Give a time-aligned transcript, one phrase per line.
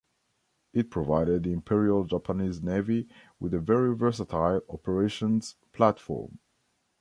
[0.73, 3.07] It provided the Imperial Japanese Navy
[3.39, 6.39] with a very versatile operations platform.